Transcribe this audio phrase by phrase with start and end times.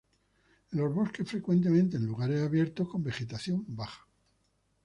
[0.71, 4.07] En los bosques, frecuentemente en lugares abiertos con vegetación baja.